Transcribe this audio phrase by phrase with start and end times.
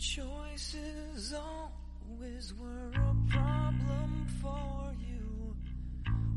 [0.00, 5.54] choices always were a problem for you.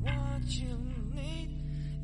[0.02, 0.76] What you
[1.16, 1.50] need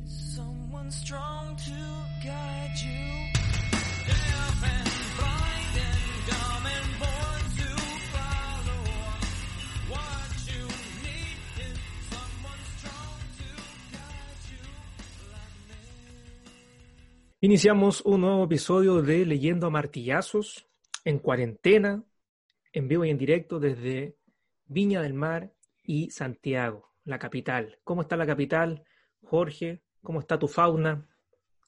[0.06, 1.78] is someone strong to
[2.24, 3.32] guide you.
[4.08, 4.90] Deaf and
[5.20, 6.00] blind and
[6.30, 7.68] dumb and born to
[8.16, 8.82] follow.
[9.92, 10.64] What you
[11.04, 11.76] need is
[12.08, 13.50] someone strong to
[13.92, 14.64] guide you
[15.28, 15.80] like me.
[17.42, 20.69] Iniciamos un nuevo episodio de Leyendo a Martillazos
[21.04, 22.04] en cuarentena,
[22.72, 24.16] en vivo y en directo desde
[24.66, 25.52] Viña del Mar
[25.84, 27.78] y Santiago, la capital.
[27.84, 28.84] ¿Cómo está la capital,
[29.24, 29.82] Jorge?
[30.02, 31.08] ¿Cómo está tu fauna?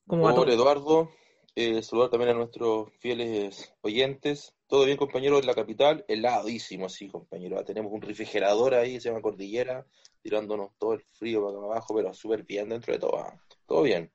[0.06, 0.52] ¿Cómo va Hola todo?
[0.54, 1.10] Eduardo,
[1.54, 4.54] eh, saludar también a nuestros fieles oyentes.
[4.66, 6.04] ¿Todo bien compañero en la capital?
[6.08, 7.58] Heladísimo, sí compañero.
[7.58, 9.86] Ah, Tenemos un refrigerador ahí, se llama Cordillera,
[10.22, 13.18] tirándonos todo el frío para acá abajo, pero súper bien dentro de todo.
[13.18, 13.38] ah.
[13.66, 14.10] Todo bien.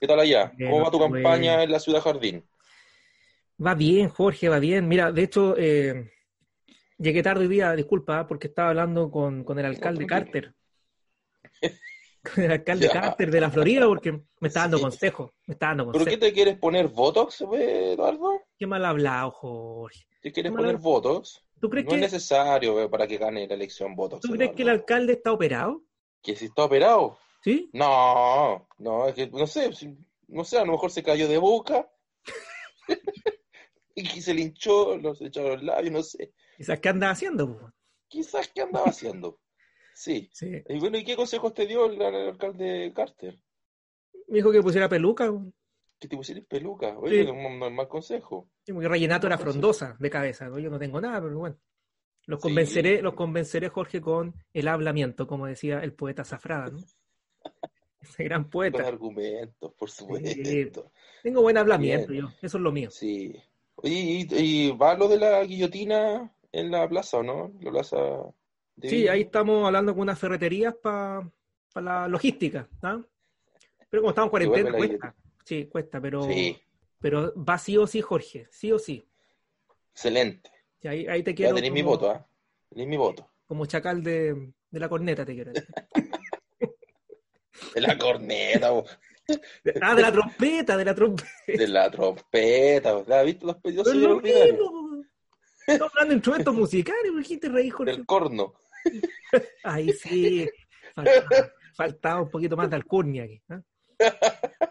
[0.00, 0.52] ¿Qué tal allá?
[0.58, 1.14] ¿Cómo va tu bueno.
[1.14, 2.44] campaña en la ciudad jardín?
[3.64, 4.88] Va bien, Jorge, va bien.
[4.88, 6.10] Mira, de hecho, eh,
[6.96, 10.54] llegué tarde hoy día, disculpa, porque estaba hablando con, con el alcalde Carter.
[12.22, 12.92] Con el alcalde Ya.
[12.92, 14.82] Carter de la Florida, porque me está dando Sí.
[14.82, 15.30] consejos.
[15.46, 18.42] Me está dando ¿Pero qué te quieres poner Botox, Eduardo?
[18.58, 20.04] Qué mal hablado, Jorge.
[20.20, 21.42] ¿Te quieres poner Botox?
[21.60, 24.20] ¿Tú crees No es necesario eh, para que gane la elección Botox.
[24.20, 25.82] ¿tú crees que el alcalde está operado?
[26.22, 27.18] ¿Que si está operado?
[27.42, 27.70] ¿Sí?
[27.72, 29.70] No, no, es que no sé,
[30.28, 31.90] no sé, a lo mejor se cayó de boca
[33.94, 36.32] y se le hinchó, los echaron los labios, no sé.
[36.56, 37.58] Quizás qué anda haciendo.
[37.58, 37.72] po?
[38.08, 39.40] Quizás qué andaba haciendo.
[39.94, 40.30] Sí.
[40.32, 40.50] Sí.
[40.68, 43.38] Y bueno, ¿y qué consejos te dio el, el alcalde Carter?
[44.28, 45.30] Me dijo que pusiera peluca.
[45.30, 45.52] po.
[45.98, 46.96] Que te pusieras peluca.
[46.98, 47.30] Oye, Sí.
[47.30, 48.48] un mal, mal consejo.
[48.64, 50.48] Sí, Porque Rellenato era frondosa de cabeza.
[50.48, 50.58] ¿no?
[50.58, 51.58] Yo no tengo nada, pero bueno.
[52.26, 52.48] Los Sí.
[52.48, 56.78] convenceré, los convenceré, Jorge, con el hablamiento, como decía el poeta Zafrada, ¿no?
[58.00, 58.86] Ese gran Con poeta.
[58.88, 60.90] argumentos, por supuesto.
[61.22, 62.22] Tengo buen hablamiento, Bien.
[62.24, 62.28] yo.
[62.40, 62.90] Eso es lo mío.
[62.90, 63.34] Sí.
[63.82, 67.52] ¿Y, y va lo de la guillotina en la plaza o no?
[67.60, 67.96] La plaza
[68.76, 71.30] de Sí, ahí estamos hablando con unas ferreterías para
[71.74, 73.00] la logística, ¿ah?
[73.88, 75.14] Pero como estamos en cuarentena, cuesta.
[75.44, 76.56] Sí, cuesta, pero, Sí,
[77.00, 78.46] pero va sí o sí, Jorge.
[78.50, 79.06] Sí o sí.
[79.92, 80.50] excelente.
[80.82, 82.26] Y ahí, ahí te Ya quiero tenéis mi voto, ¿ah?
[82.68, 83.28] Tenéis mi voto.
[83.46, 85.68] como chacal de, de la corneta, te quiero decir.
[87.74, 88.70] De la corneta.
[89.80, 91.28] Ah, de la trompeta, de la trompeta.
[91.46, 92.92] de la trompeta.
[92.94, 93.04] bo.
[93.06, 95.04] ¿La has visto los pedidos Pero lo mismo.
[95.66, 97.92] Estamos hablando de instrumentos musicales, dijiste reír, Jorge.
[97.92, 98.54] Del corno.
[99.64, 100.48] Ahí sí,
[100.94, 103.42] faltaba, faltaba un poquito más de alcurnia aquí.
[103.50, 103.60] ¿ah?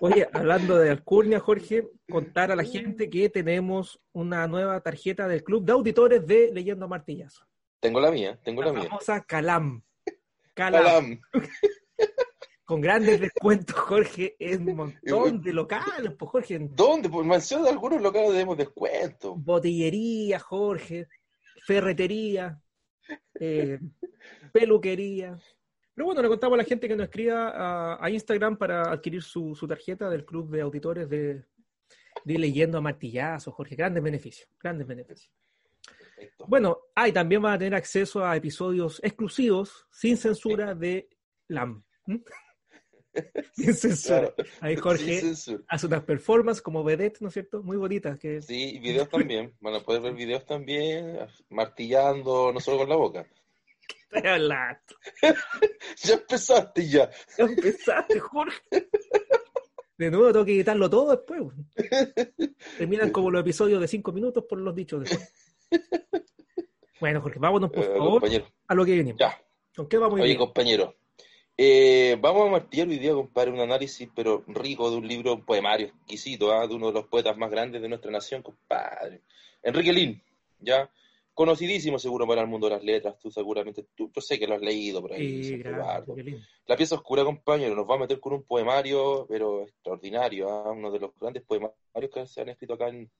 [0.01, 5.43] Oye, hablando de alcurnia, Jorge, contar a la gente que tenemos una nueva tarjeta del
[5.43, 7.45] Club de Auditores de Leyendo Martillazo.
[7.79, 8.89] Tengo la mía, tengo la La mía.
[8.89, 9.83] famosa Calam.
[10.55, 10.83] Calam.
[10.83, 11.21] Calam.
[12.69, 17.09] Con grandes descuentos, Jorge, en un montón de locales, pues Jorge, en ¿Dónde?
[17.09, 19.33] Pues mención de algunos locales tenemos descuento.
[19.33, 21.07] botillería, Jorge,
[21.65, 22.61] ferretería,
[23.39, 23.79] eh,
[24.53, 25.35] peluquería.
[25.95, 29.23] Pero bueno, le contamos a la gente que nos escriba a, a Instagram para adquirir
[29.23, 31.43] su, su tarjeta del Club de Auditores de,
[32.23, 33.75] de Leyendo a Martillazos, Jorge.
[33.75, 35.33] Grandes beneficios, grandes beneficios.
[36.15, 36.45] Perfecto.
[36.47, 41.09] Bueno, ah, y también van a tener acceso a episodios exclusivos, sin censura, de
[41.47, 41.83] LAM.
[42.05, 42.17] ¿Mm?
[43.53, 44.31] sin censura.
[44.33, 44.49] Claro.
[44.61, 45.21] Ahí Jorge
[45.67, 47.63] hace unas performances como vedette, ¿no es cierto?
[47.63, 48.17] Muy bonitas.
[48.19, 48.41] Que...
[48.41, 49.53] Sí, y videos también.
[49.59, 51.17] Van a poder ver videos también,
[51.49, 53.27] martillando, no solo con la boca.
[54.11, 54.79] Estoy hablando.
[56.03, 57.09] Ya empezaste ya.
[57.37, 58.61] Ya empezaste, Jorge.
[59.97, 61.41] De nuevo tengo que quitarlo todo después.
[62.77, 65.33] Terminan como los episodios de cinco minutos por los dichos después.
[67.01, 68.45] Bueno, Jorge, vámonos por Eh, favor compañero.
[68.67, 69.19] a lo que venimos.
[69.19, 69.37] Ya.
[69.75, 70.37] ¿Con qué vamos a Oye, ir?
[70.37, 70.95] compañero.
[71.61, 75.43] Eh, vamos a martillar hoy día, compadre, un análisis, pero rico, de un libro, un
[75.43, 76.65] poemario exquisito, ¿ah?
[76.65, 79.23] de uno de los poetas más grandes de nuestra nación, compadre.
[79.61, 80.23] Enrique Lin,
[80.61, 80.89] ¿ya?
[81.33, 84.55] Conocidísimo seguro para el mundo de las letras, tú seguramente, tú, yo sé que lo
[84.55, 85.61] has leído por ahí, Sí.
[86.65, 90.71] La pieza oscura, compañero, nos va a meter con un poemario, pero extraordinario, ¿ah?
[90.71, 91.75] uno de los grandes poemarios
[92.13, 93.11] que se han escrito acá en,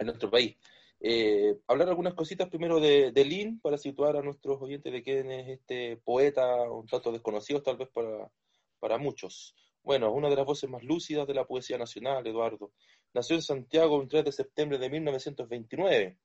[0.00, 0.56] en nuestro país.
[1.00, 5.30] Eh, hablar algunas cositas primero de, de Lin para situar a nuestros oyentes de quién
[5.30, 8.30] es este poeta, un tanto desconocido tal vez para,
[8.78, 9.54] para muchos.
[9.82, 12.72] Bueno, una de las voces más lúcidas de la poesía nacional, Eduardo.
[13.12, 16.18] Nació en Santiago un 3 de septiembre de 1929.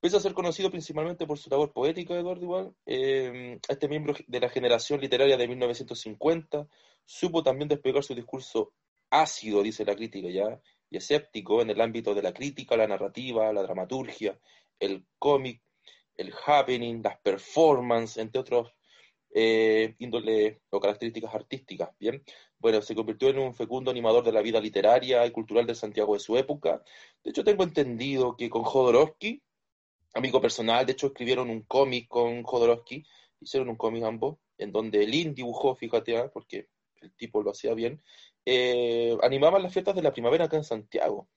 [0.00, 4.40] Pese a ser conocido principalmente por su labor poética, Eduardo, igual, eh, este miembro de
[4.40, 6.68] la generación literaria de 1950
[7.04, 8.72] supo también despegar su discurso
[9.10, 13.52] ácido, dice la crítica ya, y escéptico en el ámbito de la crítica, la narrativa,
[13.52, 14.38] la dramaturgia,
[14.78, 15.62] el cómic,
[16.16, 18.72] el happening, las performances, entre otros
[19.34, 21.90] eh, índole o características artísticas.
[21.98, 22.22] Bien,
[22.58, 26.14] bueno, se convirtió en un fecundo animador de la vida literaria y cultural de Santiago
[26.14, 26.82] de su época.
[27.22, 29.42] De hecho, tengo entendido que con Jodorowsky
[30.14, 33.04] amigo personal, de hecho escribieron un cómic con Jodorowsky,
[33.40, 36.30] hicieron un cómic ambos, en donde Lin dibujó, fíjate, ¿ah?
[36.32, 36.68] porque
[37.00, 38.02] el tipo lo hacía bien,
[38.50, 41.28] eh, animaban las fiestas de la primavera acá en Santiago.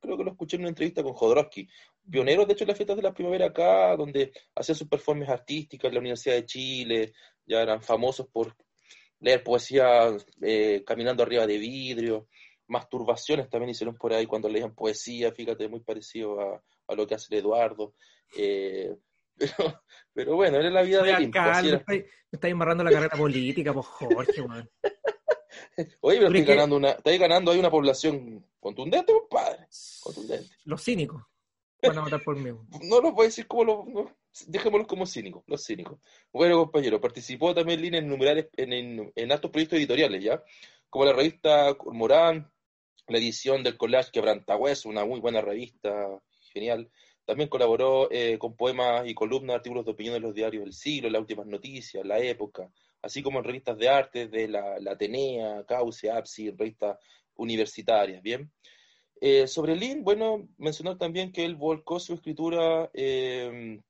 [0.00, 1.66] creo que lo escuché en una entrevista con Jodorowsky.
[2.10, 5.88] Pioneros, de hecho, en las fiestas de la primavera acá, donde hacían sus performances artísticas
[5.88, 7.12] en la Universidad de Chile,
[7.46, 8.54] ya eran famosos por
[9.20, 12.28] leer poesía eh, caminando arriba de vidrio,
[12.66, 17.34] masturbaciones también hicieron por ahí cuando leían poesía, fíjate, muy parecido a, lo que hace
[17.38, 17.94] Eduardo.
[18.36, 18.94] Eh,
[19.38, 19.82] pero,
[20.12, 21.32] pero bueno, era la vida de Lin.
[21.32, 24.68] Me estáis amarrando la carrera política, pues Jorge, man.
[26.00, 29.66] Oye, pero estoy ganando, una, estáis ganando ahí una población contundente, padre.
[30.02, 30.54] Contundente.
[30.64, 31.22] Los cínicos
[31.88, 32.50] van a votar por mí.
[32.82, 33.86] No los voy a decir como los.
[33.86, 34.16] No,
[34.46, 35.98] dejémoslos como cínicos, los cínicos.
[36.32, 40.42] Bueno, compañero, participó también Lin en numerales, en, en, en altos proyectos editoriales, ¿ya?
[40.88, 42.50] Como la revista Morán,
[43.08, 46.20] la edición del collage Quebrantahueso, una muy buena revista,
[46.52, 46.90] genial.
[47.24, 51.08] También colaboró eh, con poemas y columnas, artículos de opinión en los diarios del siglo,
[51.08, 52.68] las últimas noticias, la época,
[53.02, 56.98] así como en revistas de arte de la, Atenea, Cauce, APSI, revistas
[57.34, 58.50] universitarias, ¿bien?
[59.20, 63.80] Eh, sobre Lin, bueno, mencionar también que él volcó su escritura eh,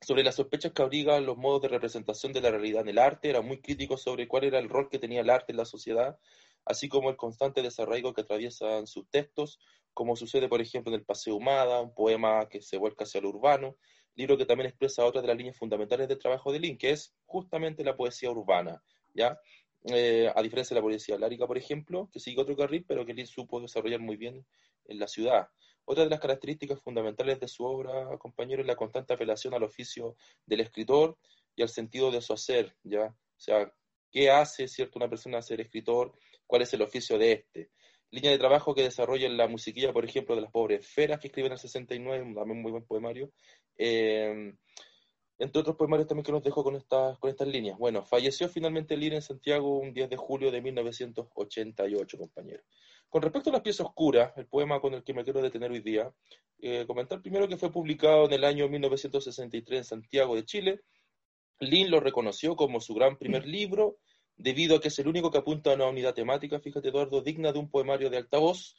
[0.00, 3.28] sobre las sospechas que abrigan los modos de representación de la realidad en el arte,
[3.30, 6.18] era muy crítico sobre cuál era el rol que tenía el arte en la sociedad,
[6.64, 9.58] así como el constante desarraigo que atraviesan sus textos,
[9.92, 13.28] como sucede, por ejemplo, en El Paseo Humada, un poema que se vuelca hacia lo
[13.28, 13.76] urbano,
[14.20, 17.14] libro que también expresa otra de las líneas fundamentales del trabajo de Lin, que es
[17.26, 18.82] justamente la poesía urbana,
[19.14, 19.38] ¿ya?
[19.84, 23.14] Eh, a diferencia de la poesía lárica, por ejemplo, que sigue otro carril, pero que
[23.14, 24.44] Lin supo desarrollar muy bien
[24.86, 25.48] en la ciudad.
[25.84, 30.16] Otra de las características fundamentales de su obra, compañero, es la constante apelación al oficio
[30.46, 31.18] del escritor
[31.56, 33.06] y al sentido de su hacer, ¿ya?
[33.06, 33.72] O sea,
[34.10, 36.12] ¿qué hace, cierto, una persona ser escritor?
[36.46, 37.70] ¿Cuál es el oficio de este?
[38.10, 41.28] Línea de trabajo que desarrolla en la musiquilla, por ejemplo, de las pobres feras que
[41.28, 43.32] escriben en el 69, también muy buen poemario.
[43.82, 44.52] Eh,
[45.38, 47.78] entre otros poemarios también que nos dejó con estas, con estas líneas.
[47.78, 52.62] Bueno, falleció finalmente Lira en Santiago un 10 de julio de 1988, compañero.
[53.08, 55.80] Con respecto a las piezas oscuras, el poema con el que me quiero detener hoy
[55.80, 56.12] día,
[56.60, 60.80] eh, comentar primero que fue publicado en el año 1963 en Santiago de Chile.
[61.58, 63.96] Lin lo reconoció como su gran primer libro
[64.36, 67.50] debido a que es el único que apunta a una unidad temática, fíjate Eduardo, digna
[67.50, 68.76] de un poemario de altavoz,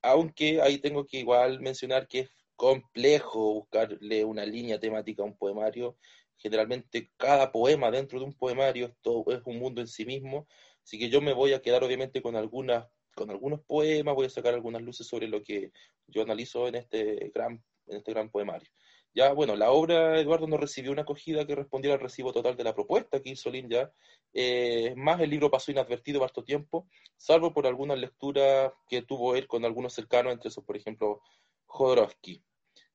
[0.00, 5.36] aunque ahí tengo que igual mencionar que es complejo buscarle una línea temática a un
[5.36, 5.96] poemario.
[6.36, 8.92] Generalmente cada poema dentro de un poemario es,
[9.34, 10.46] es un mundo en sí mismo,
[10.82, 14.30] así que yo me voy a quedar obviamente con algunas con algunos poemas, voy a
[14.30, 15.70] sacar algunas luces sobre lo que
[16.06, 18.68] yo analizo en este gran, en este gran poemario.
[19.14, 22.64] Ya, bueno, la obra, Eduardo, no recibió una acogida que respondiera al recibo total de
[22.64, 23.92] la propuesta que hizo Lin ya.
[24.32, 26.88] Eh, más, el libro pasó inadvertido harto tiempo,
[27.18, 31.20] salvo por algunas lecturas que tuvo él con algunos cercanos, entre esos, por ejemplo,
[31.72, 32.42] Jodorowsky.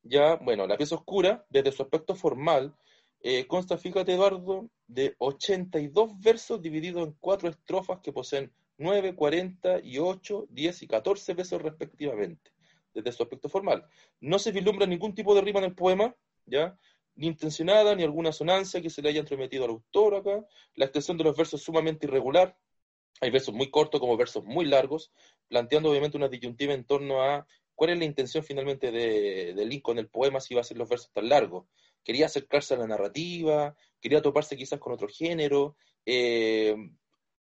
[0.04, 2.76] Ya, bueno, la pieza oscura, desde su aspecto formal,
[3.22, 9.80] eh, consta, fíjate, Eduardo, de 82 versos divididos en cuatro estrofas que poseen 9, 40
[9.84, 12.52] y 8, 10 y 14 versos respectivamente
[12.94, 13.86] desde su aspecto formal.
[14.22, 16.16] No se vislumbra ningún tipo de rima en el poema,
[16.46, 16.78] ¿ya?
[17.16, 20.46] ni intencionada, ni alguna sonancia que se le haya entrometido al autor acá.
[20.76, 22.56] La extensión de los versos es sumamente irregular.
[23.22, 25.12] Hay versos muy cortos como versos muy largos,
[25.48, 30.00] planteando obviamente una disyuntiva en torno a cuál es la intención finalmente de, de Lincoln
[30.00, 31.68] en el poema si iba a ser los versos tan largos.
[32.04, 36.76] Quería acercarse a la narrativa, quería toparse quizás con otro género, eh,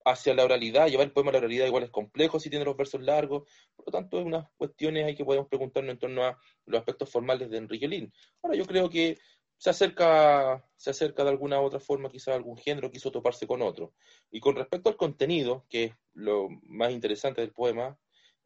[0.05, 2.77] hacia la oralidad, llevar el poema a la oralidad igual es complejo si tiene los
[2.77, 6.39] versos largos, por lo tanto, hay unas cuestiones hay que podemos preguntarnos en torno a
[6.67, 8.13] los aspectos formales de Enrique Lin.
[8.43, 9.17] Ahora, yo creo que
[9.57, 13.63] se acerca, se acerca de alguna u otra forma quizás algún género, quiso toparse con
[13.63, 13.95] otro.
[14.31, 17.99] Y con respecto al contenido, que es lo más interesante del poema,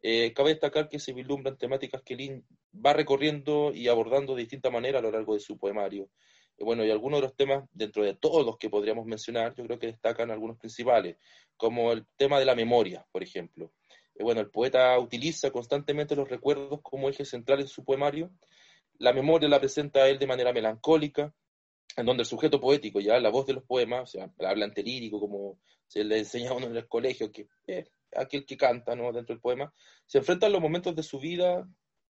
[0.05, 4.69] eh, cabe destacar que se vislumbran temáticas que Lin va recorriendo y abordando de distinta
[4.69, 6.09] manera a lo largo de su poemario.
[6.57, 9.63] Y bueno, y algunos de los temas, dentro de todos los que podríamos mencionar, yo
[9.63, 11.15] creo que destacan algunos principales,
[11.55, 13.71] como el tema de la memoria, por ejemplo.
[14.13, 18.29] Y bueno, el poeta utiliza constantemente los recuerdos como eje central en su poemario.
[18.99, 21.33] La memoria la presenta él de manera melancólica,
[21.95, 24.83] en donde el sujeto poético, ya la voz de los poemas, o sea, el hablante
[24.83, 28.95] lírico, como se le enseña a uno en el colegio, que es aquel que canta
[28.95, 29.11] ¿no?
[29.11, 29.73] dentro del poema,
[30.05, 31.67] se enfrenta a los momentos de su vida,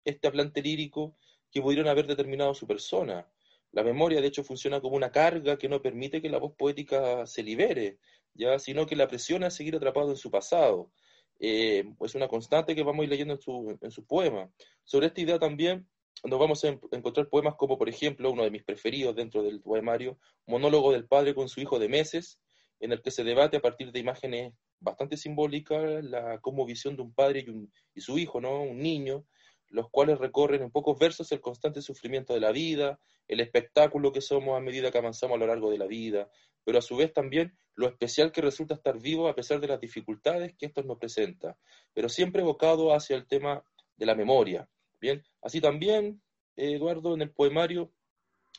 [0.06, 1.16] este hablante lírico,
[1.52, 3.28] que pudieron haber determinado su persona
[3.72, 7.26] la memoria, de hecho, funciona como una carga que no permite que la voz poética
[7.28, 8.00] se libere,
[8.34, 10.92] ya, sino que la presiona a seguir atrapado en su pasado.
[11.40, 14.52] Eh, es una constante que vamos a ir leyendo en su, en su poema.
[14.84, 15.88] Sobre esta idea también
[16.24, 20.18] nos vamos a encontrar poemas como, por ejemplo, uno de mis preferidos dentro del poemario,
[20.48, 22.40] Monólogo del padre con su hijo de meses,
[22.80, 27.14] en el que se debate a partir de imágenes bastante simbólicas la visión de un
[27.14, 28.62] padre y, un, y su hijo, ¿no?
[28.62, 29.26] un niño,
[29.68, 34.22] los cuales recorren en pocos versos el constante sufrimiento de la vida, el espectáculo que
[34.22, 36.30] somos a medida que avanzamos a lo largo de la vida,
[36.64, 39.80] pero a su vez también lo especial que resulta estar vivo a pesar de las
[39.80, 41.58] dificultades que esto nos presenta,
[41.94, 43.64] pero siempre evocado hacia el tema
[43.96, 44.68] de la memoria.
[45.00, 46.22] Bien, así también,
[46.56, 47.92] Eduardo, en el poemario,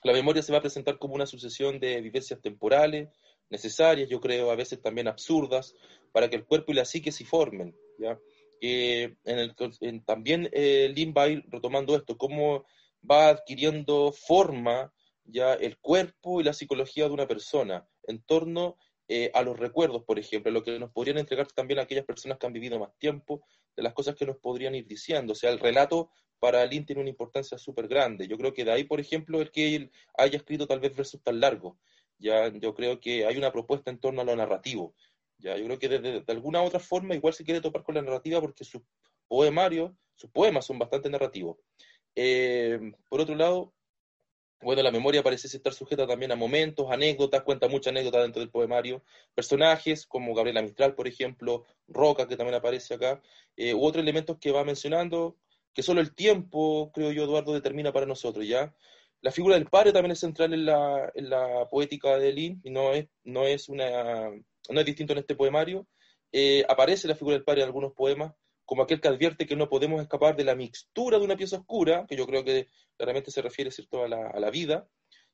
[0.02, 3.10] la memoria se va a presentar como una sucesión de vivencias temporales,
[3.50, 5.74] necesarias, yo creo, a veces también absurdas,
[6.12, 7.76] para que el cuerpo y la psique se formen.
[7.98, 8.18] ¿ya?
[8.62, 12.64] en el, también eh, Lynn va a ir retomando esto, cómo
[13.08, 14.92] va adquiriendo forma
[15.24, 18.76] ya el cuerpo y la psicología de una persona en torno
[19.08, 22.46] eh, a los recuerdos, por ejemplo, lo que nos podrían entregar también aquellas personas que
[22.46, 23.42] han vivido más tiempo,
[23.76, 25.32] de las cosas que nos podrían ir diciendo.
[25.32, 28.28] O sea, el relato para Lynn tiene una importancia súper grande.
[28.28, 31.20] Yo creo que de ahí, por ejemplo, el que él haya escrito tal vez versos
[31.22, 31.76] tan largos.
[32.20, 34.94] Ya, yo creo que hay una propuesta en torno a lo narrativo.
[35.38, 38.40] Ya, yo creo que de, alguna otra forma igual se quiere topar con la narrativa
[38.40, 38.82] porque sus
[39.26, 41.56] poemarios, sus poemas son bastante narrativos.
[42.14, 43.72] Eh, por otro lado,
[44.62, 48.50] bueno, la memoria parece estar sujeta también a momentos, anécdotas, cuenta muchas anécdotas dentro del
[48.50, 49.02] poemario,
[49.34, 53.22] personajes como Gabriela Mistral, por ejemplo, Roca, que también aparece acá,
[53.56, 55.38] eh, u otros elementos que va mencionando,
[55.72, 58.74] que solo el tiempo, creo yo, Eduardo, determina para nosotros, ¿ya?
[59.22, 63.06] La figura del padre también es central en la, poética de Lin, y no es,
[63.24, 65.86] no es una no es distinto en este poemario,
[66.32, 68.34] eh, aparece la figura del padre en algunos poemas,
[68.64, 72.06] como aquel que advierte que no podemos escapar de la mixtura de una pieza oscura,
[72.08, 74.04] que yo creo que claramente se refiere ¿cierto?
[74.04, 74.88] A, la, a la vida,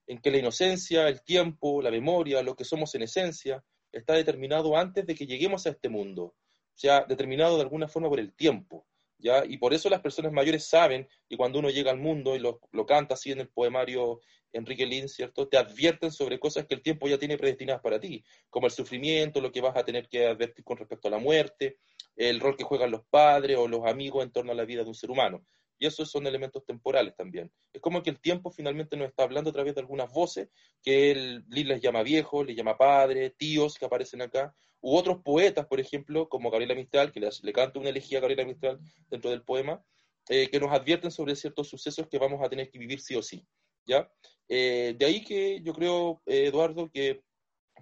[0.06, 3.62] en que la inocencia, el tiempo, la memoria, lo que somos en esencia,
[3.92, 8.08] está determinado antes de que lleguemos a este mundo, o sea, determinado de alguna forma
[8.08, 8.86] por el tiempo.
[9.18, 9.44] ¿Ya?
[9.46, 12.60] Y por eso las personas mayores saben, y cuando uno llega al mundo y lo,
[12.72, 14.20] lo canta así en el poemario
[14.52, 15.48] Enrique Lin, ¿cierto?
[15.48, 19.40] Te advierten sobre cosas que el tiempo ya tiene predestinadas para ti, como el sufrimiento,
[19.40, 21.78] lo que vas a tener que advertir con respecto a la muerte,
[22.16, 24.88] el rol que juegan los padres o los amigos en torno a la vida de
[24.88, 25.44] un ser humano.
[25.78, 27.50] Y esos son elementos temporales también.
[27.72, 30.48] Es como que el tiempo finalmente nos está hablando a través de algunas voces
[30.82, 35.66] que Lin les llama viejos, les llama padres, tíos que aparecen acá, u otros poetas,
[35.66, 38.78] por ejemplo, como Gabriela Mistral, que le, le canta una elegía a Gabriela Mistral
[39.08, 39.84] dentro del poema,
[40.28, 43.22] eh, que nos advierten sobre ciertos sucesos que vamos a tener que vivir sí o
[43.22, 43.46] sí.
[43.86, 44.10] ¿ya?
[44.48, 47.22] Eh, de ahí que yo creo, eh, Eduardo, que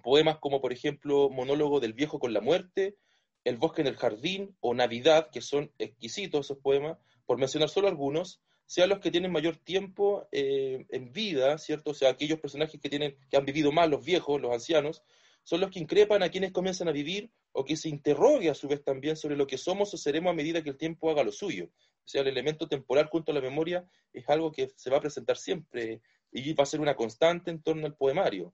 [0.03, 2.97] poemas como, por ejemplo, Monólogo del viejo con la muerte,
[3.43, 7.87] El bosque en el jardín o Navidad, que son exquisitos esos poemas, por mencionar solo
[7.87, 11.91] algunos, sean los que tienen mayor tiempo eh, en vida, ¿cierto?
[11.91, 15.03] O sea, aquellos personajes que, tienen, que han vivido más, los viejos, los ancianos,
[15.43, 18.67] son los que increpan a quienes comienzan a vivir o que se interrogue a su
[18.67, 21.31] vez también sobre lo que somos o seremos a medida que el tiempo haga lo
[21.31, 21.69] suyo.
[22.05, 25.01] O sea, el elemento temporal junto a la memoria es algo que se va a
[25.01, 26.01] presentar siempre
[26.31, 28.53] y va a ser una constante en torno al poemario.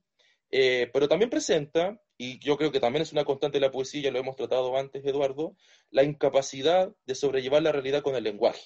[0.51, 4.12] Eh, pero también presenta, y yo creo que también es una constante de la poesía,
[4.12, 5.56] lo hemos tratado antes, Eduardo,
[5.90, 8.62] la incapacidad de sobrellevar la realidad con el lenguaje.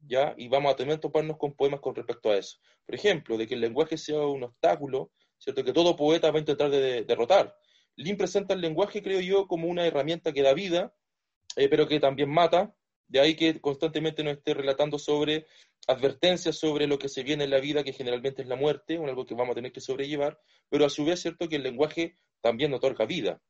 [0.00, 0.34] ¿ya?
[0.36, 2.58] Y vamos a que toparnos con poemas con respecto a eso.
[2.84, 5.64] Por ejemplo, de que el lenguaje sea un obstáculo, ¿cierto?
[5.64, 7.56] que todo poeta va a intentar derrotar.
[7.96, 10.94] Lin presenta el lenguaje, creo yo, como una herramienta que da vida,
[11.56, 12.74] eh, pero que también mata,
[13.06, 15.46] de ahí que constantemente nos esté relatando sobre
[15.86, 19.06] advertencias sobre lo que se viene en la vida, que generalmente es la muerte, o
[19.06, 20.38] algo que vamos a tener que sobrellevar,
[20.68, 23.40] pero a su vez cierto que el lenguaje también otorga vida.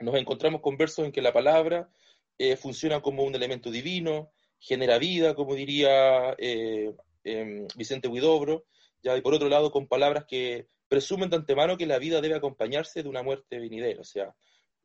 [0.00, 1.90] Nos encontramos con versos en que la palabra
[2.38, 4.30] eh, funciona como un elemento divino,
[4.60, 8.64] genera vida, como diría eh, em, Vicente Huidobro,
[9.02, 12.36] ya, y por otro lado con palabras que presumen de antemano que la vida debe
[12.36, 14.34] acompañarse de una muerte venidera, o sea,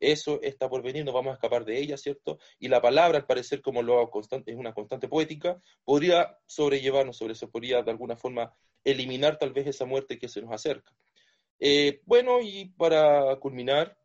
[0.00, 2.38] eso está por venir, no vamos a escapar de ella, ¿cierto?
[2.58, 7.32] Y la palabra, al parecer, como lo constante, es una constante poética, podría sobrellevarnos sobre
[7.32, 10.92] eso, podría de alguna forma eliminar tal vez esa muerte que se nos acerca.
[11.66, 13.96] Eh, bueno, y para culminar,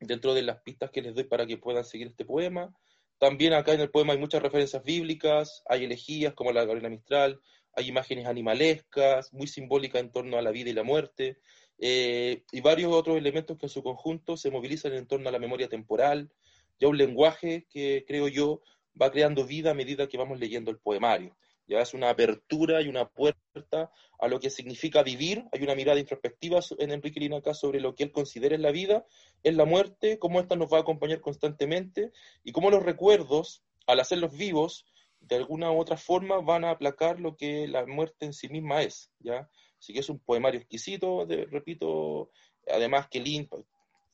[0.00, 2.76] dentro de las pistas que les doy para que puedan seguir este poema,
[3.16, 6.90] también acá en el poema hay muchas referencias bíblicas, hay elegías como la de Gabriela
[6.90, 7.40] Mistral,
[7.72, 11.38] hay imágenes animalescas, muy simbólicas en torno a la vida y la muerte,
[11.78, 15.38] eh, y varios otros elementos que en su conjunto se movilizan en torno a la
[15.38, 16.30] memoria temporal,
[16.78, 18.60] ya un lenguaje que creo yo
[19.00, 21.34] va creando vida a medida que vamos leyendo el poemario.
[21.70, 25.44] Ya es una apertura y una puerta a lo que significa vivir.
[25.52, 29.06] Hay una mirada introspectiva en Enrique Linaca sobre lo que él considera en la vida,
[29.44, 32.10] en la muerte, cómo esta nos va a acompañar constantemente
[32.42, 34.84] y cómo los recuerdos, al hacerlos vivos,
[35.20, 38.82] de alguna u otra forma van a aplacar lo que la muerte en sí misma
[38.82, 39.12] es.
[39.20, 39.48] ¿ya?
[39.78, 42.32] Así que es un poemario exquisito, repito,
[42.66, 43.64] además que Lin pues,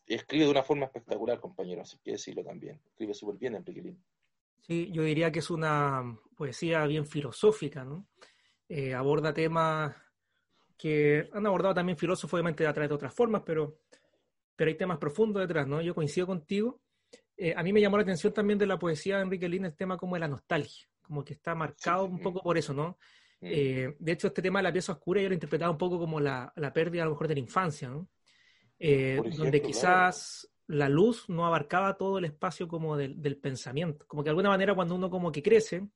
[0.07, 2.83] escribe de una forma espectacular, compañero, así que decirlo también.
[2.91, 4.05] Escribe súper bien Enrique Lin.
[4.61, 6.03] Sí, yo diría que es una
[6.37, 8.09] poesía bien filosófica, ¿no?
[8.69, 9.95] Eh, aborda temas
[10.77, 13.79] que han abordado también filósofos, obviamente a través de otras formas, pero,
[14.55, 15.81] pero hay temas profundos detrás, ¿no?
[15.81, 16.81] Yo coincido contigo.
[17.37, 19.77] Eh, a mí me llamó la atención también de la poesía de Enrique Lin el
[19.77, 22.13] tema como de la nostalgia, como que está marcado Sí.
[22.13, 22.99] un poco por eso, ¿no?
[23.41, 23.47] Mm.
[23.49, 26.19] Eh, de hecho, este tema de la pieza oscura yo lo interpretaba un poco como
[26.21, 28.09] la, la pérdida a lo mejor de la infancia, ¿no?
[28.79, 33.37] Eh, Por donde ejemplo, quizás la luz no abarcaba todo el espacio como del, del
[33.37, 34.07] pensamiento.
[34.07, 35.89] Como que de alguna manera cuando uno como que crece,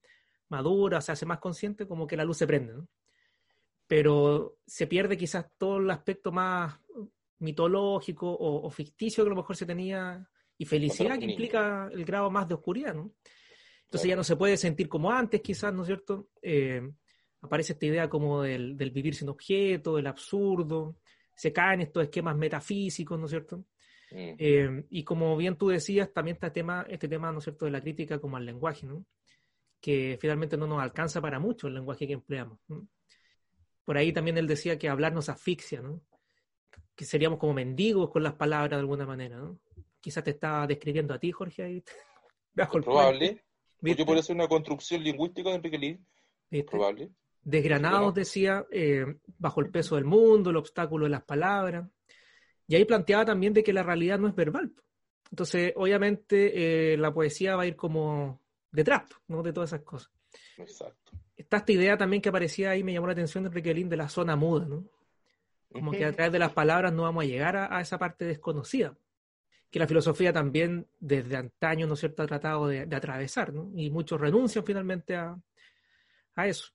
[0.48, 2.88] madura, se hace más consciente, como que la luz se prende, ¿no?
[3.86, 6.78] Pero se pierde quizás todo el aspecto más
[7.38, 12.04] mitológico o, o ficticio que a lo mejor se tenía y felicidad que implica el
[12.04, 13.14] grado más de oscuridad, ¿no?
[13.84, 16.28] Entonces ya no se puede sentir como antes, quizás, ¿no es cierto?
[16.42, 16.82] Eh,
[17.40, 20.98] aparece esta idea como del, del vivir sin objeto, del absurdo,
[21.34, 23.64] se caen estos esquemas metafísicos, ¿no es cierto?
[24.11, 24.35] Mm.
[24.38, 27.71] Eh, y como bien tú decías, también está tema, este tema, ¿no es cierto?, de
[27.71, 29.05] la crítica como al lenguaje, ¿no?
[29.81, 32.59] Que finalmente no nos alcanza para mucho el lenguaje que empleamos.
[32.69, 32.87] ¿no?
[33.85, 36.02] Por ahí también él decía que hablar nos asfixia, ¿no?
[36.95, 39.59] Que seríamos como mendigos con las palabras de alguna manera, ¿no?
[40.00, 41.85] Quizás te estaba describiendo a ti, Jorge, ahí.
[42.85, 43.43] probable.
[43.81, 44.05] ¿viste?
[44.05, 45.99] puede ser una construcción lingüística de Enrique.
[46.50, 46.71] ¿Viste?
[46.71, 47.11] Probable.
[47.43, 49.07] Desgranados, decía, eh,
[49.38, 51.88] bajo el peso del mundo, el obstáculo de las palabras.
[52.70, 54.72] Y ahí planteaba también de que la realidad no es verbal.
[55.28, 59.42] Entonces, obviamente, eh, la poesía va a ir como detrás ¿no?
[59.42, 60.12] de todas esas cosas.
[60.56, 61.10] Exacto.
[61.36, 63.96] Está esta idea también que aparecía ahí, me llamó la atención de Enrique Lin, de
[63.96, 64.84] la zona muda, ¿no?
[65.72, 68.24] Como que a través de las palabras no vamos a llegar a, a esa parte
[68.24, 68.96] desconocida,
[69.68, 73.68] que la filosofía también desde antaño, ¿no es cierto?, ha tratado de, de atravesar, ¿no?
[73.74, 75.36] Y muchos renuncian finalmente a,
[76.36, 76.68] a eso.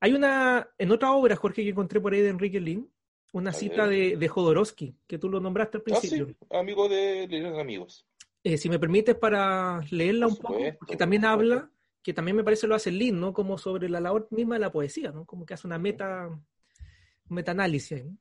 [0.00, 2.86] Hay una, en otra obra, Jorge, que encontré por ahí de Enrique Lin,
[3.32, 6.26] una cita de, de Jodorowsky, que tú lo nombraste al Ah, principio.
[6.28, 8.06] sí, amigo de León Amigos.
[8.42, 11.70] Eh, si me permites para leerla Por un poco, porque por también habla,
[12.02, 13.32] que también me parece lo hace Lin, ¿no?
[13.32, 15.24] Como sobre la labor misma de la poesía, ¿no?
[15.26, 16.44] Como que hace una meta, un
[17.28, 18.04] metaanálisis.
[18.04, 18.16] ¿no?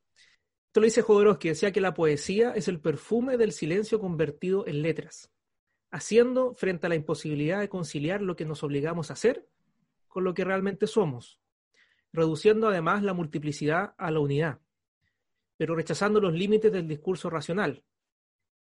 [0.68, 4.82] Esto lo dice Jodorowsky, decía que la poesía es el perfume del silencio convertido en
[4.84, 5.32] letras,
[5.90, 9.48] haciendo frente a la imposibilidad de conciliar lo que nos obligamos a hacer
[10.08, 11.40] con lo que realmente somos,
[12.12, 14.60] reduciendo además la multiplicidad a la unidad,
[15.60, 17.84] pero rechazando los límites del discurso racional,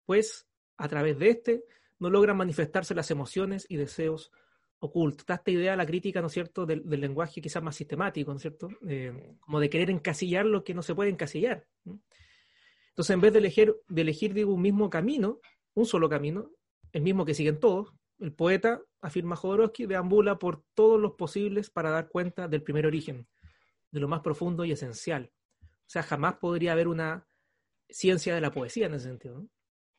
[0.06, 1.64] pues a través de este
[1.98, 4.32] no logran manifestarse las emociones y deseos
[4.78, 5.26] ocultos.
[5.28, 8.70] Esta idea, la crítica, ¿no es cierto?, del, lenguaje quizás más sistemático, ¿no es cierto?,
[8.88, 11.66] Eh, como de querer encasillar lo que no se puede encasillar.
[12.90, 15.40] Entonces, en vez de elegir, de elegir, digo, un mismo camino,
[15.74, 16.52] un solo camino,
[16.92, 21.90] el mismo que siguen todos, el poeta, afirma Jodorowsky, deambula por todos los posibles para
[21.90, 23.28] dar cuenta del primer origen,
[23.90, 25.32] de lo más profundo y esencial.
[25.88, 27.28] O sea, jamás podría haber una
[27.90, 29.50] ciencia de la poesía en ese sentido, ¿no?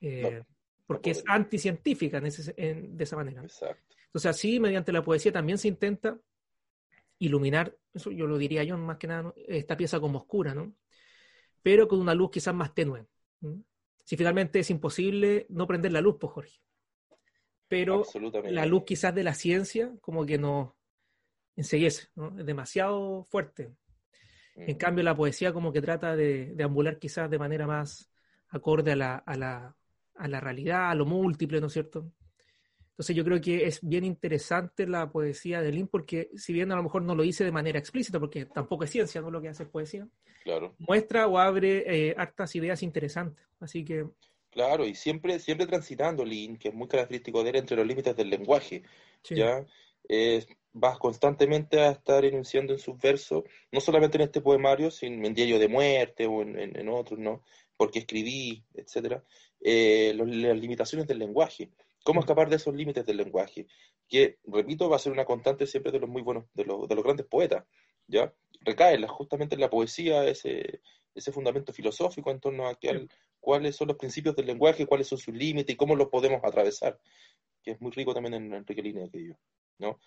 [0.00, 0.46] Eh, No,
[0.86, 3.42] porque es anticientífica en ese- en- de esa manera.
[3.42, 3.96] Exacto.
[4.06, 6.18] Entonces, así, mediante la poesía también se intenta
[7.18, 9.34] iluminar, eso yo lo diría yo más que nada, ¿no?
[9.36, 10.74] esta pieza como oscura, ¿no?
[11.62, 13.06] Pero con una luz quizás más tenue.
[14.04, 16.60] Si finalmente es imposible no prender la luz, pues Jorge.
[17.68, 18.04] Pero
[18.54, 20.72] la luz quizás de la ciencia como que nos
[21.56, 22.38] enseguece, ¿no?
[22.38, 23.74] Es demasiado fuerte.
[24.56, 28.10] En cambio, la poesía como que trata de, de ambular quizás de manera más
[28.48, 29.76] acorde a la, a, la,
[30.14, 32.10] a la realidad, a lo múltiple, ¿no es cierto?
[32.90, 36.76] Entonces yo creo que es bien interesante la poesía de Lin porque si bien a
[36.76, 39.48] lo mejor no lo dice de manera explícita, porque tampoco es ciencia, no lo que
[39.48, 40.08] hace es poesía,
[40.42, 40.74] Claro.
[40.78, 43.44] muestra o abre eh, hartas ideas interesantes.
[43.60, 44.06] Así que
[44.50, 48.16] Claro, y siempre, siempre transitando, Lin, que es muy característico de él, entre los límites
[48.16, 48.82] del lenguaje.
[49.22, 49.66] sí, ¿ya?
[50.08, 50.46] Eh,
[50.78, 55.32] vas constantemente a estar enunciando en sus versos, no solamente en este poemario, sino en
[55.34, 57.42] Diario de Muerte o en, en- en otros, ¿no?
[57.78, 59.24] Porque escribí, etcétera,
[59.60, 61.70] eh, los- las limitaciones del lenguaje.
[62.04, 63.66] ¿Cómo escapar de esos límites del lenguaje?
[64.06, 66.94] Que, repito, va a ser una constante siempre de los muy buenos, de los, de
[66.94, 67.64] los grandes poetas,
[68.06, 68.32] ¿ya?
[68.60, 70.82] Recae la- justamente en la poesía ese,
[71.14, 73.08] ese fundamento filosófico en torno a que al-
[73.40, 76.98] cuáles son los principios del lenguaje, cuáles son sus límites y cómo los podemos atravesar,
[77.62, 79.36] que es muy rico también en Enrique Línea, aquello.
[79.78, 79.98] ¿no?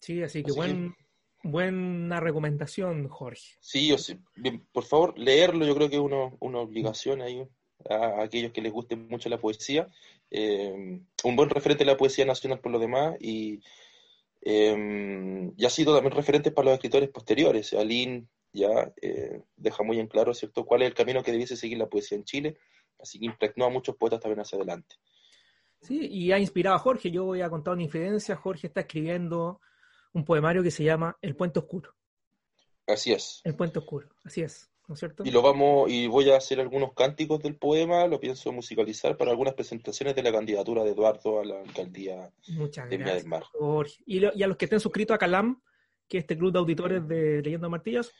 [0.00, 0.96] Sí, así que Así que- buen,
[1.42, 3.54] buena recomendación, Jorge.
[3.60, 7.46] Sí, o sí, bien, por favor, leerlo, yo creo que es uno- una obligación ahí
[7.88, 9.86] a, a aquellos que les guste mucho la poesía.
[10.30, 13.60] Eh, un buen referente de la poesía nacional por lo demás y,
[14.42, 17.72] eh, y ha sido también referente para los escritores posteriores.
[17.74, 21.78] Alín ya eh, deja muy en claro, ¿cierto?, cuál es el camino que debiese seguir
[21.78, 22.56] la poesía en Chile,
[22.98, 24.96] así que impregnó a muchos poetas también hacia adelante.
[25.82, 27.10] Sí, y ha inspirado a Jorge.
[27.10, 28.34] Yo voy a contar una infidencia.
[28.34, 29.60] Jorge está escribiendo
[30.16, 31.94] un poemario que se llama El Puente Oscuro.
[32.86, 33.42] Así es.
[33.44, 35.24] El Puente Oscuro, así es, ¿no es cierto?
[35.26, 39.30] Y lo vamos, y voy a hacer algunos cánticos del poema, lo pienso musicalizar para
[39.32, 43.42] algunas presentaciones de la candidatura de Eduardo a la alcaldía Muchas de gracias, del Mar.
[43.52, 44.02] Jorge.
[44.06, 45.60] Y, lo- y a los que estén suscritos a Calam,
[46.08, 48.10] que es este club de auditores de Leyendo Martillas,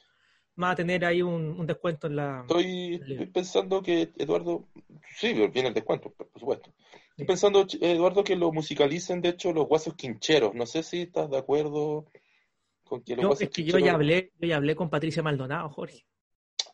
[0.54, 2.40] van a tener ahí un, un descuento en la...
[2.42, 4.68] Estoy, estoy pensando que Eduardo,
[5.16, 6.74] sí, viene el descuento, por supuesto.
[7.16, 10.54] Estoy pensando, Eduardo, que lo musicalicen, de hecho, los guasos quincheros.
[10.54, 12.04] No sé si estás de acuerdo
[12.84, 15.22] con que los Yo, guasos es que yo ya hablé, yo ya hablé con Patricia
[15.22, 16.04] Maldonado, Jorge.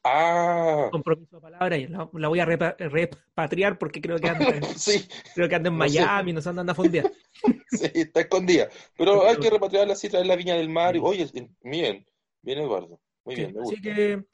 [0.04, 4.56] Ah, Compromiso de palabra y la, la voy a repa- repatriar porque creo que anda,
[4.56, 6.00] en- sí, creo que anda en No sé.
[6.00, 7.12] Miami, nos andan a fondear.
[7.70, 8.68] sí, está escondida.
[8.96, 10.96] Pero hay que repatriarla así, traer la viña del mar.
[10.96, 11.28] y- Oye,
[11.62, 12.04] bien,
[12.42, 13.00] bien, Eduardo.
[13.24, 13.80] Muy bien, Sí, me así gusta.
[13.80, 14.24] que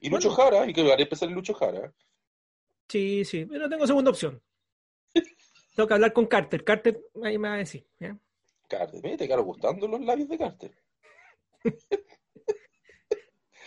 [0.00, 0.36] Y Lucho bueno.
[0.36, 1.92] Jara, y que haré empezar en Lucho Jara.
[2.88, 4.40] sí, sí, pero tengo segunda opción.
[5.78, 6.64] Tengo que hablar con Carter.
[6.64, 7.86] Carter ahí me va a decir.
[8.68, 10.72] Carter, mira, te quedaron gustando los labios de Carter.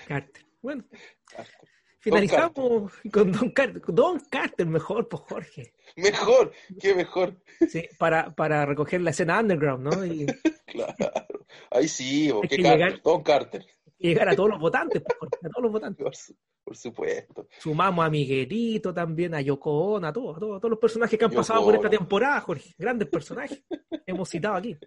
[0.10, 0.45] Carter.
[0.62, 0.84] Bueno,
[1.26, 1.69] Carter.
[2.00, 3.82] finalizamos con Don Carter.
[3.88, 5.74] Don Carter, mejor, pues Jorge.
[5.95, 7.41] Mejor, qué mejor.
[7.69, 10.06] Sí, para, para recoger la escena underground, ¿no?
[10.06, 10.26] Y,
[10.65, 10.95] Claro.
[11.69, 13.65] Ahí sí, qué Carter, llegar- Don Carter.
[14.00, 16.36] y llegar a todos los votantes, pues, Jorge, a todos los votantes.
[16.71, 17.47] Por, su- por supuesto.
[17.60, 21.19] Sumamos a Miguelito también, a Yoko Ono, a todos, a todos, a todos los personajes
[21.19, 22.73] que han Yoko pasado por esta temporada, Jorge.
[22.77, 23.62] Grandes personajes.
[24.07, 24.77] Hemos citado aquí.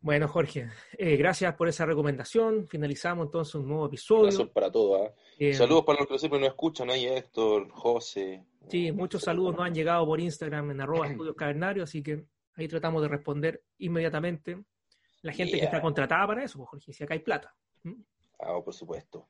[0.00, 2.66] Bueno, Jorge, eh, gracias por esa recomendación.
[2.66, 4.52] Finalizamos entonces un nuevo episodio.
[4.52, 5.00] Para todos.
[5.00, 5.14] ¿ah?
[5.38, 6.90] Eh, Saludos para los que siempre nos escuchan.
[6.90, 8.44] Ahí Héctor, José.
[8.68, 12.24] Sí, muchos saludos nos han llegado por Instagram en arroba estudios cavernarios, así que
[12.56, 14.64] ahí tratamos de responder inmediatamente.
[15.20, 17.54] La gente que está contratada para eso, pues, Jorge, si acá hay plata.
[17.84, 18.02] ¿Mm?
[18.40, 19.28] Ah, por supuesto.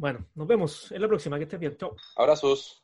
[0.00, 1.36] Bueno, nos vemos en la próxima.
[1.36, 1.76] Que estés bien.
[1.76, 1.94] Chao.
[2.16, 2.82] Abrazos.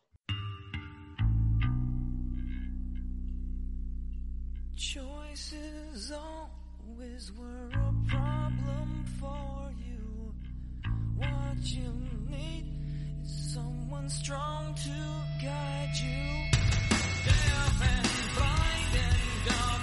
[4.75, 10.35] Choices always were a problem for you.
[11.17, 11.91] What you
[12.29, 12.67] need
[13.25, 14.91] is someone strong to
[15.43, 16.51] guide you.
[17.25, 19.76] Deaf and blind and dumb.